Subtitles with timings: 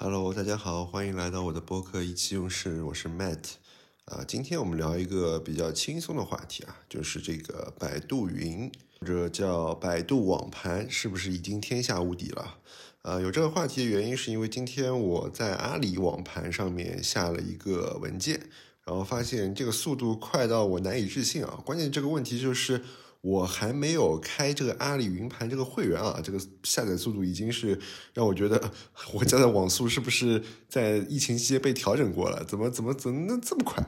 [0.00, 3.54] Hello，大家好，欢迎来到我的播客意气用事，我是 Matt。
[4.04, 12.58] 啊，今天我们聊一个比较轻松的话题啊，就是这个百度云或者叫百度网盘是不是已经天下无敌了？
[13.02, 18.40] 呃，有这个话题的原因是因为今天我在阿里网盘上面下了一个文件，
[18.84, 21.60] 然后发现这个速度快到我难以置信啊！
[21.66, 22.84] 关键这个问题就是。
[23.20, 27.78] 我还没有开这个阿里云盘这个会员啊，这个下载速度已经是
[28.14, 28.72] 让我觉得
[29.12, 32.44] 我家的网速是不是在疫情期间被调整过了？
[32.44, 33.84] 怎么怎么怎么能这么快？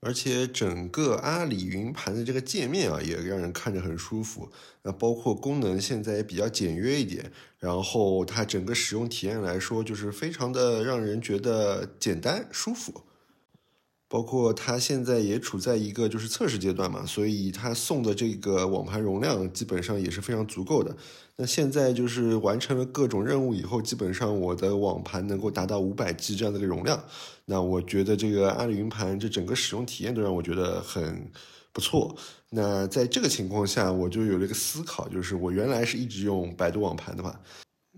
[0.00, 4.48] 而且整个阿里云盘的这个界面啊，也让人看着很舒服。
[4.82, 13.02] 那包括功能现在也比较简约一点，然后它整个使用体验来说，就是非常的让人觉得简单舒服。
[14.08, 20.96] 包括它现在也处在一个就是测试阶段嘛，所以它送的这个网盘容量基本上也是非常足够的。
[21.36, 27.00] 那现在就是完成了各种任务以后，基本上我的网盘能够达到五百 G 这样的一个容量。
[27.44, 31.30] 那我觉得这个阿里云盘这整个使用体验都让我觉得很
[31.72, 32.16] 不错。
[32.50, 37.38] 那在这个情况下，我就有了一个思考，就是我原来是一直用百度网盘的嘛。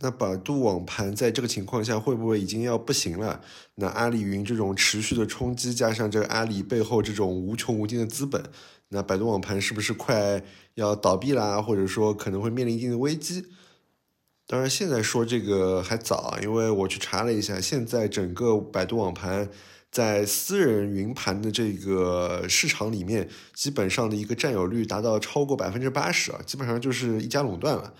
[0.00, 3.40] 那百度网盘在这个情况下会不会已经要不行了？
[3.74, 8.42] 那阿里云这种持续的冲击，加上这个阿里背后这种无穷无尽的资本，
[8.90, 10.42] 那百度网盘是不是快
[10.74, 11.60] 要倒闭啦？
[11.60, 13.44] 或者说可能会面临一定的危机？
[14.46, 19.50] 当然，现在说这个还早，因为我去查了一下，现在整个百度网盘
[19.90, 27.92] 在私人云盘的这个市场里面，基本上的一个占有率达到超过百分之八十啊，基本上就是一家垄断了。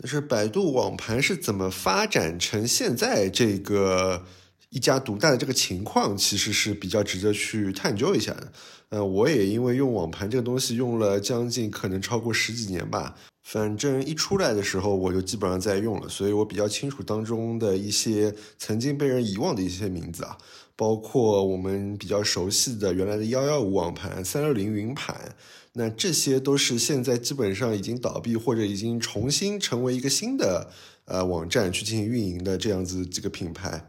[0.00, 4.24] 但是百度网盘是怎么发展成现在这个
[4.70, 8.52] 一家独大的这个情况，其实是比较值得去探究一下的。
[8.90, 20.38] 呃，我也因为用网盘这个东西用了将近可能超过十几年吧，反正一出来的时候我就基本上在用了，所以我比较清楚当中的一些曾经被人遗忘的一些名字啊，
[20.76, 25.34] 包括我们比较熟悉的原来的幺幺五网盘、三六零云盘。
[25.78, 30.72] 那这些都是现在基本上已经倒闭或者已经重新成为一个新的
[31.04, 33.88] 呃网站去进行运营的这样子几个品牌。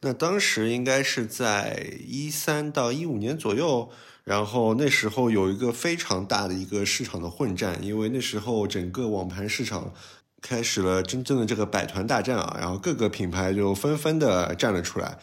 [0.00, 3.90] 那当时应该是在一三到一五年左右，
[4.24, 9.92] 然后那时候有一个非常大的一个市场的混战，因为那时候整个网盘市场
[10.40, 15.18] 开始了真正的这个百团大战啊，然后各个品牌就纷纷的站了出来。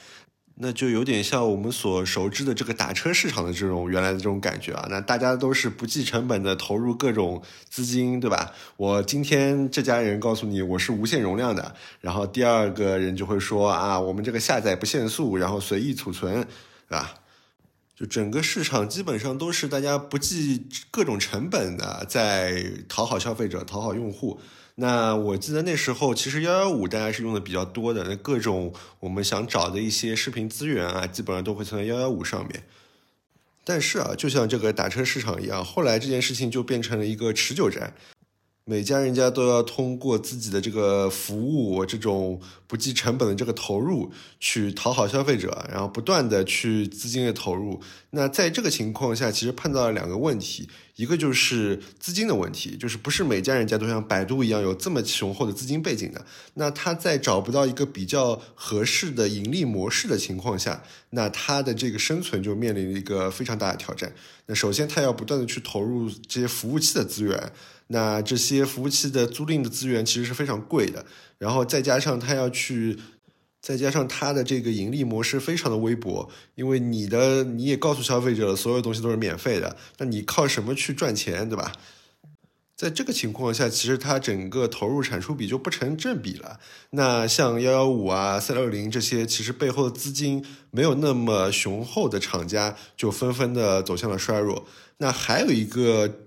[0.59, 8.51] 那就有点像我们所熟知的这个打车市场的这种原来的这种感觉啊，那大家都是不计成本的投入各种资金，对吧？
[8.75, 16.44] 我今天这家人告诉你我是无限容量的，然后第二个人就会说啊，我们这个下载不限速，然后随意储存，
[16.89, 17.13] 对吧？
[17.95, 24.39] 就整个市场基本上都是大家不计各种成本的在讨好消费者、讨好用户。
[24.79, 32.63] 那我记得那时候其实幺幺五大家是用的比较多的，那各种我们想找的一些视频资源啊，基本上都会存在幺幺五上面。
[33.63, 37.95] 但是啊，就像这个打车市场一样，后来这件事情就变成了一个持久战。
[38.65, 47.81] 每家人家都要通过自己的这个服务，这种不计成本的这个投入去讨好消费者，然后不断的去资金的投入。
[48.17, 56.25] 那在这个情况下，其实碰到了两个问题，一个就是资金的问题，就是不是每家人家都像百度一样有这么雄厚的资金背景的。
[56.56, 64.11] 那他在找不到一个比较合适的盈利模式的情况下，那他的这个生存就面临一个非常大的挑战。
[64.47, 67.53] 那首先他要不断的去投入这些服务器的资源。
[67.89, 71.06] 那这些服务器的租赁的资源其实是非常贵的，
[71.38, 72.97] 然后再加上他要去，
[73.67, 81.73] 再加上它的这个盈利模式非常的微薄，因为你的你也告诉消费者了所有东西都是免费的，那你靠什么去赚钱，对吧？
[82.77, 86.61] 在这个情况下，其实它整个投入产出比就不成正比了。
[86.91, 94.66] 那像幺幺五啊、三六零这些，其实背后的资金没有那么雄厚的厂家，就纷纷的走向了衰弱。
[95.00, 96.19] 那还有一个。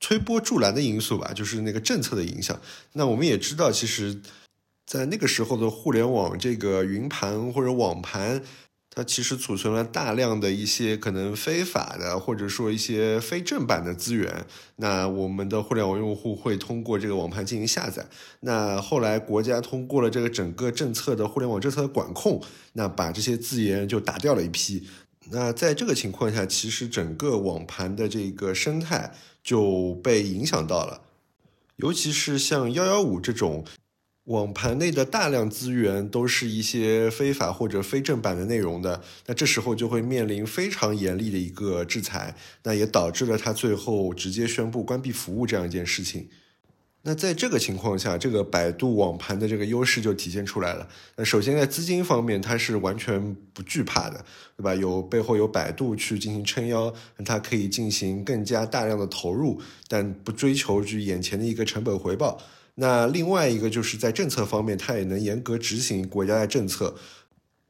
[0.00, 2.60] 推波助澜的因素吧，就是那个政策的影响。
[2.92, 4.20] 那我们也知道，其实，
[4.88, 8.42] 在那个时候的互联网这个云盘或者网盘，
[8.90, 14.46] 它其实储存了大量的一些可能非法的或者说一些非正版的资源。
[14.76, 18.06] 那我们的互联网用户会通过这个网盘进行下载。
[18.40, 22.42] 那后来国家通过了这个整个政策的互联网政策的管控，
[22.72, 24.88] 那把这些资源就打掉了一批。
[25.30, 29.12] 那在这个情况下，其实整个网盘的这个生态
[29.44, 31.02] 就被影响到了，
[31.76, 33.66] 尤其是像幺幺五这种
[34.28, 42.34] 网盘内的大量资源都是一些非法或者非正版的内容的，那这时候就会面临非常严厉的一个制裁，
[42.64, 46.28] 那也导致了他最后直接宣布关闭服务这样一件事情。
[47.02, 50.86] 那在这个情况下，这个百度网盘的这个优势就体现出来了。
[51.16, 54.22] 那首先在资金方面，它是完全不惧怕的，
[54.58, 54.74] 对吧？
[54.74, 56.92] 有背后有百度去进行撑腰，
[57.24, 59.58] 它可以进行更加大量的投入，
[59.88, 62.38] 但不追求去眼前的一个成本回报。
[62.80, 66.94] 那另外一个就是在政策方面，它也能严格执行国家的政策，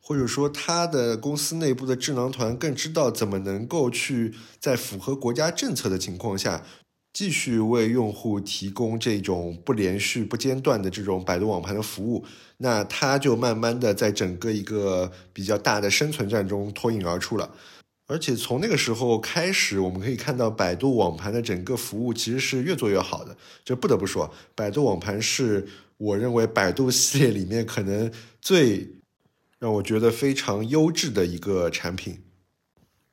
[0.00, 6.64] 或者说它的公司内部的智囊团更知道怎么能够去在符合国家政策的情况下。
[7.10, 12.24] 继续为用户提供这种不连续、不间断的这种百度网盘的服务，
[12.58, 17.50] 那它就慢慢的在整个一个比较大的生存战中脱颖而出了。
[18.08, 23.36] 而且从那个时候开始，我们可以看到百度网盘的整个服务其实是越做越好的。
[23.64, 25.68] 就不得不说，百度网盘是
[25.98, 28.10] 我认为百度系列里面可能
[28.40, 28.88] 最
[29.58, 32.18] 让我觉得非常优质的一个产品。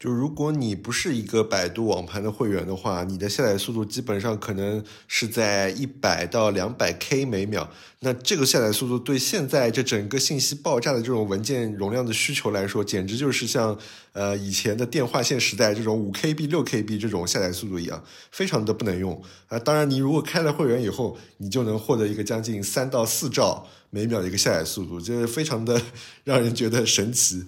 [0.05, 7.67] 就如果你不是一个百度网盘的会员的话，你的下载速度基本上可能是在一百到两百 K 每秒。
[8.01, 13.75] 那这个下载速度对现在这整个信息爆炸的这种文件容量的需求来说，简直就是像
[14.11, 19.57] 呃以前的电话线时代这种五 KB、六 KB 这种下载速度一样，非常的不能用啊。
[19.57, 25.81] 当然，你如果开了会员以后，你就能获得一个将近三到四兆每秒的一个下载速度，这非常的
[26.23, 27.45] 让人觉得神奇。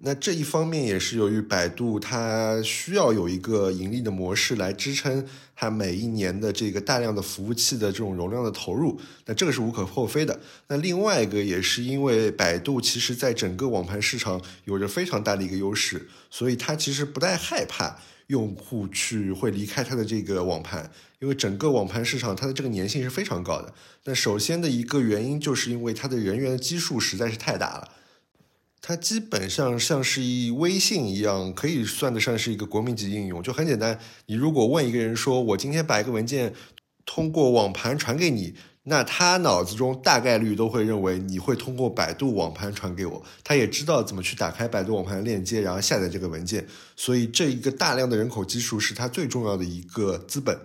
[0.00, 10.38] 那这一方面也是由于百度它需要有一个盈利的模式来支撑它每一年的这个大量的服务器的这种容量的投入，那这个是无可厚非的。
[10.68, 17.98] 那另外一个也是因为百度其实在整个网盘市场有着非常大的一个优势，所以它其实不太害怕
[18.28, 23.74] 用户去会离开它的这个网盘，因为整个网盘市场它的这个粘性是非常高的。
[24.04, 27.88] 那首先的一个原因就是因为它的人员的基数实在是太大了。
[28.80, 33.42] 它基本上像是一微信一样，可以算得上是一个国民级应用。
[33.42, 36.54] 就很简单，你如果问一个人说：“我今天把一个文件
[37.04, 38.54] 通过网盘传给你”，
[38.84, 43.22] 那他脑子中大概率都会认为你会通过百度网盘传给我。
[43.44, 46.66] 他也知道怎么去打开百度网盘链接，然后下载这个文件。
[46.96, 50.58] 所以，这一个大量的人口基数是它最重要的一个资本。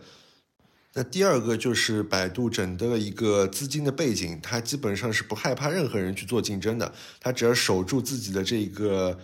[0.96, 9.18] 那第二个就是百度整的一个资金的背景，它基本上是不害怕任何人去做竞争的，它只要守住自己的这个，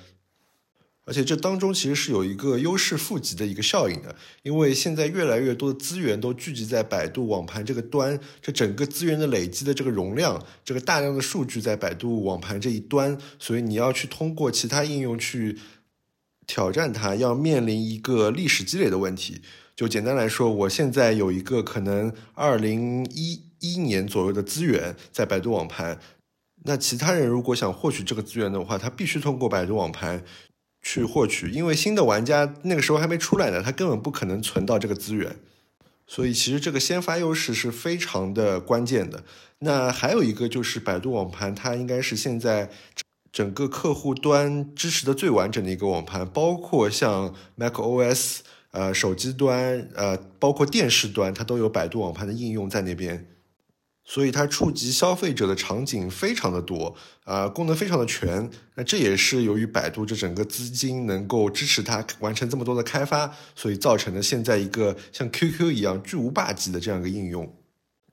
[1.05, 15.59] 而且这当中其实是有一个优势负极的一个效应的，因为现在越来越多的资源都聚集在百度网盘这个端，这整个资源的累积的这个容量，这个大量的数据在百度网盘这一端，所以你要去通过其他应用去
[16.47, 19.43] 挑战它，要面临一个历史积累的问题。
[19.79, 25.97] 就简单来说，我现在有一个可能二零一一年左右的资源在百度网盘，
[26.65, 30.21] 那其他人如果想获取这个资源的话，他必须通过百度网盘
[30.81, 35.37] 去获取，因为新的玩家那个时候还没出来呢，他根本不可能存到这个资源，
[36.05, 39.23] 所以其实这个先发优势是非常的关键的。
[39.59, 42.69] 那还有一个就是百度网盘，它应该是现在
[43.31, 48.39] 整个客户端支持的最完整的一个网盘，包括像 macOS。
[48.71, 53.25] 呃，手机端，呃，包括电视端，它都有百度网盘的应用在那边，
[54.03, 58.47] 所以它触及消费者的场景非常的多，啊，功能非常的全。
[58.75, 67.51] 那这也是由于百度这整个资金能够支持它完成这么多的开发，所以造成了现在一个像 QQ 一样巨无霸级的这样一个应用。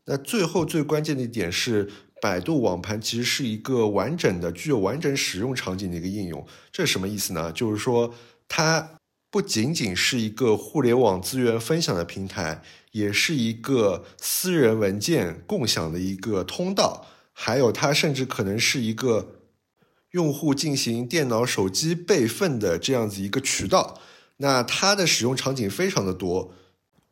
[0.06, 1.90] 那最后最关键的一点是，
[2.22, 6.46] 百度网盘其实是一个完整的、具有完整使用场景的一个应用。
[6.72, 7.52] 这是什么意思呢？
[7.52, 8.14] 就是说
[8.48, 8.88] 它。
[9.30, 19.40] 不仅仅是一个互联网资源分享的平台，也是一个私人文件共享的一个通道，还有它甚至可能是一个
[20.12, 24.00] 用户进行电脑、手机备份的这样子一个渠道。
[24.38, 26.54] 那它的使用场景非常的多。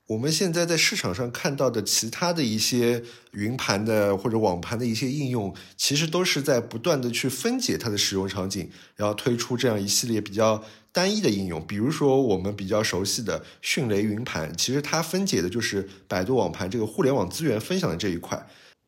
[0.08, 11.66] 我们现在在市场上看到的其他的一些云盘的或者网盘的一些应用，其实都是在不断的去分解它的使用场景，然后推出这样一系列比较单一的应用。
[11.66, 18.46] 比如说我们比较熟悉的迅雷云盘，其实它分解的就是百度网盘这个互联网资源分享的这一块。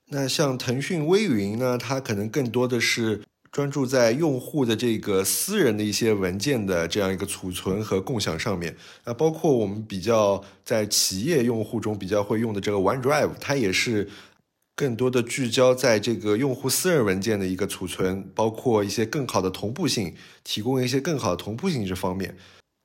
[0.09, 3.23] 那像腾讯微云呢，它可能更多的是。
[3.57, 14.11] 专注在用户的这个私人的一些文件的这样一个储存和共享上面那，包括我们比较在企业用户中比较会用的这个 OneDrive，它也是
[14.75, 22.37] 更多的聚焦在这个用户私人文件的一个储存，包括一些更好的同步性，提供一些更好的同步性这方面。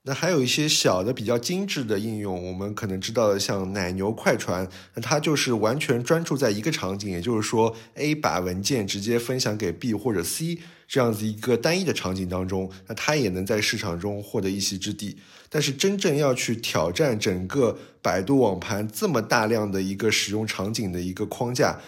[0.03, 15.17] 那还有一些小的比较精致的应用，我们可能知道的，像奶牛快传，那它就是完全专注在一个场景，也就是说，A 把文件直接分享给 B 或者 C 这样子一个单一的场景当中，那它也能在市场中获得一席之地。
[15.51, 21.79] 但是真正要去挑战整个百度网盘这么大量的一个使用场景的一个框架，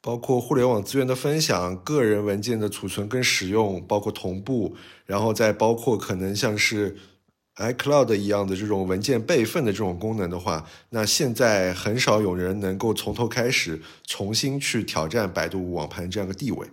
[0.00, 4.74] 包括互联网资源的分享、个人文件的储存跟使用，包括同步，
[5.06, 6.96] 然后再包括可能像是。
[7.56, 16.66] iCloud 一样的这种文件备份的这种功能的话，那现在很少有人能够从头开始重新去挑战百度网盘这样的地位。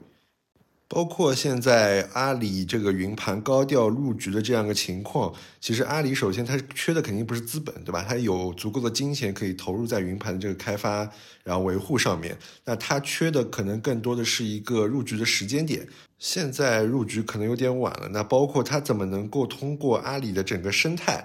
[0.92, 5.32] 包括现在阿里这个云盘高调入局的这样一个情况，
[5.62, 8.04] 其实阿里首先它缺的肯定不是资本，对吧？
[8.06, 11.08] 它有足够的金钱可以投入在云盘的这个开发
[11.44, 12.36] 然后维护上面。
[12.66, 15.88] 那它缺的可能更多的是一个入局的时间点。
[16.18, 18.10] 现在入局可能有点晚了。
[18.12, 21.24] 那包括它怎么能够通过阿里的整个生态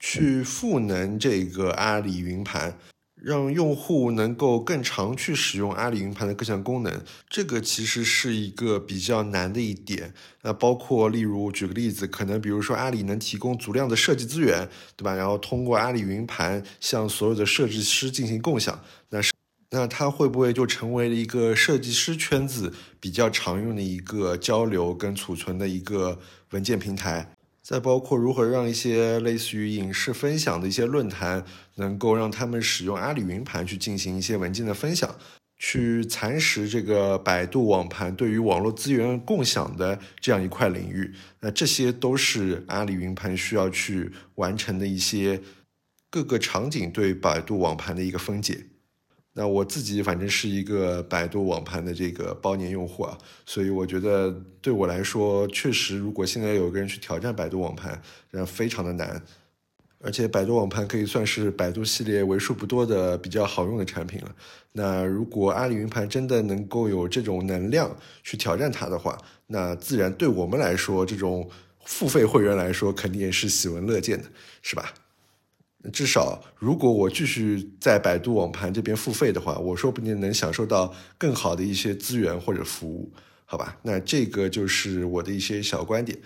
[0.00, 2.78] 去赋能这个阿里云盘？
[3.24, 10.12] 让用户能够更常去使用阿里云盘的各项功能，这个其实是一个比较难的一点。
[10.42, 15.14] 那包括例如举个例子，可能比如说阿里能提供足量的设计资源，对吧？
[15.14, 19.32] 然后通过阿里云盘向所有的设计师进行共享，那是
[19.70, 26.18] 那它会不会就成为了一个设计师圈子比较常用的一个交流跟储存的一个
[26.50, 27.34] 文件平台？
[27.62, 31.44] 再包括如何让一些类似于影视分享的一些论坛，
[31.76, 35.16] 能够让他们使用阿里云盘去进行一些文件的分享，
[35.56, 41.14] 去蚕食这个百度网盘对于网络资源共享的这样一块领域。
[41.38, 45.40] 那这些都是阿里云盘需要去完成的一些
[46.10, 48.66] 各个场景对百度网盘的一个分解。
[49.34, 59.22] 那我自己反正是一个百度网盘的这个包年用户啊，所以我觉得对我来说，确实如果现在有个人去挑战百度网盘，那非常的难。
[60.04, 64.34] 而且百度网盘可以算是百度系列为数不多的比较好用的产品了。
[64.72, 71.48] 那如果阿里云盘真的能够有这种能量去挑战它的话，那自然对我们来说，这种
[71.84, 74.24] 付费会员来说，肯定也是喜闻乐见的，
[74.60, 74.92] 是吧？
[75.90, 83.12] 至少，如果我继续在百度网盘这边付费的话，我说不定能享受到更好的一些资源或者服务，
[83.44, 83.78] 好吧？
[83.82, 86.18] 那这个就是我的一些小观点。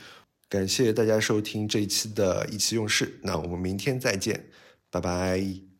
[0.48, 4.46] 感谢大家收听这一期的意气用事，那我们明天再见，
[4.90, 5.75] 拜拜。